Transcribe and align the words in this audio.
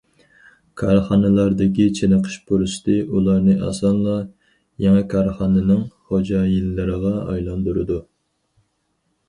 كارخانىلاردىكى 0.81 1.85
چېنىقىش 1.99 2.37
پۇرسىتى 2.47 2.95
ئۇلارنى 3.19 3.59
ئاسانلا 3.67 4.17
يېڭى 4.87 5.05
كارخانىنىڭ 5.13 5.87
خوجايىنلىرىغا 6.09 7.15
ئايلاندۇرىدۇ. 7.23 8.03